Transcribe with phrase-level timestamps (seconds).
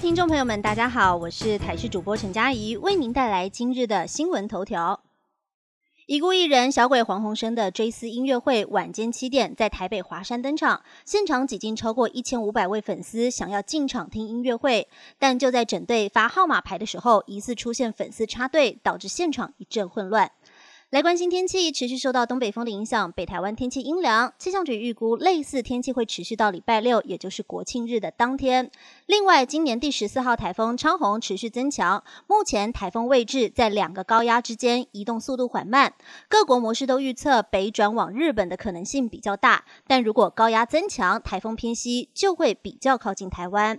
[0.00, 5.00] 听众朋友们，大家好，我是台视主播陈佳怡，为您带来今日的新闻头条。
[6.06, 14.86] 已故艺人小鬼黄鸿升的追思音乐会晚间七点在台北华山登场，现场挤进超过一千五百位粉丝，想要进场听音乐会，
[15.18, 20.30] 但就在整队发号码牌的时候，疑似出现粉丝插队，导致现场一阵混乱。
[20.90, 24.32] 来关心天气，持续受到东北风的影响，北台湾天气阴凉。
[24.38, 28.70] 气象局预估类似天气会持续到礼拜六，也就是国庆日的当天。
[29.04, 35.92] 另外，今年第十四号台风昌洪持续增强，目前台风位置在两个高压之间，移动速度缓慢。
[36.26, 43.78] 各国模式都预测北转往日本的可能性比较大，但如果高压增强，台风偏西就会比较靠近台湾。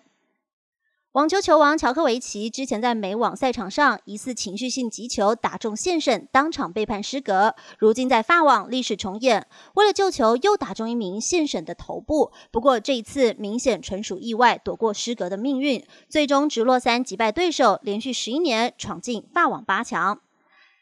[1.13, 7.55] 网球球王乔科维奇之前在美网赛场上疑似情绪性击球打中线审，当场被判失格。
[7.79, 20.21] 如今在法网历史重演，为了救球又打中一名线审的头部，不过这一次明显纯属意外，躲过失格的命运，最终直落三击败对手，连续十一年闯进法网八强。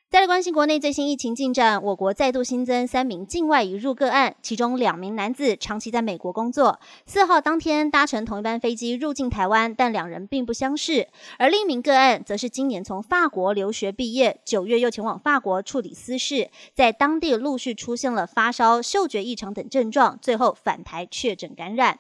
[0.10, 22.00] 再来关心国内最新疫情进展，我国再度新增三名境外移入个案，其中两名男子长期在美国工作，四号当天搭乘同一班飞机入境台湾，但两人并不相识；而另一名个案则是今年从法国留学毕业，九月又前往法国处理私事，在当地陆续出现了发烧、嗅觉异常等症状，最后返台确诊感染。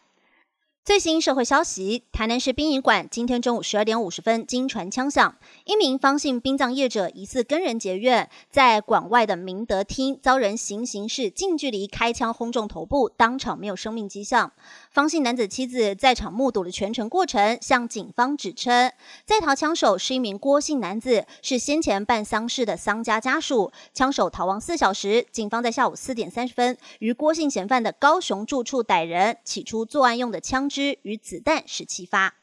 [0.87, 5.35] 最新社会消息：台南市殡仪馆今天中午十二点五十分，经传枪响，
[5.65, 14.49] 一名方姓殡葬业者疑似跟人结怨，在馆外的明德厅遭人行刑式近距离开枪轰中头部，当场没有生命迹象。
[14.89, 18.89] 方姓男子妻子在场目睹了全程过程，向警方指称，
[19.25, 23.73] 在逃枪手是一名郭姓男子，是先前办丧事的丧家家属。
[23.93, 30.76] 枪手逃亡四小时，警方在下午四点三十分，于郭姓嫌犯的高雄住处逮人，起出作案用的枪支。
[30.77, 32.35] 之与子弹十七发。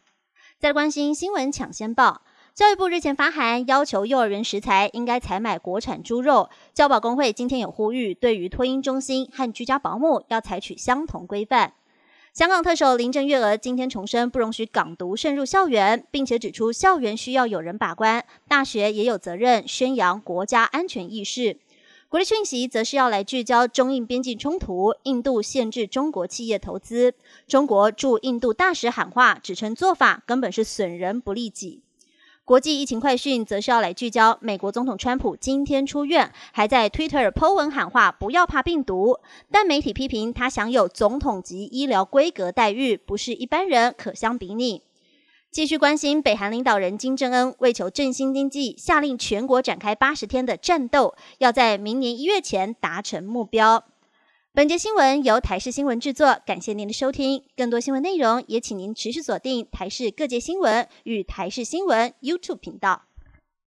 [0.58, 2.22] 再关心新闻抢先报，
[2.53, 6.50] 教育部日前发函要求幼儿园食材应该采买国产猪肉。
[6.72, 11.75] 教保工会今天有呼吁，对于托婴中心和居家保姆要采取相同规范。
[12.32, 21.60] 香港特首林郑月娥今天重申不容许港独渗入校园，并且指出校园需要有人把关，大学也有责任宣扬国家安全意识。
[22.14, 27.12] 国际讯息则是要来聚焦中印边境冲突，印度限制中国企业投资，
[27.48, 31.82] 中国驻印度大使喊话，指称做法根本是损人不利己。
[32.44, 39.19] 国际疫情快讯则是要来聚焦美国总统川普今天出院，还在 Twitter Po 文喊话，不要怕病毒，
[39.50, 44.82] 但媒体批评他享有总统级医疗规格待遇，不是一般人可相比拟。
[45.54, 53.84] 继续关心北韩领导人金正恩为求振兴经济，下令全国展开八十天的战斗，要在明年一月前达成目标。
[54.53, 57.44] 本节新闻由台视新闻制作，感谢您的收听。
[57.56, 63.03] 更多新闻内容也请您持续锁定台视各界新闻与台视新闻 YouTube 频道。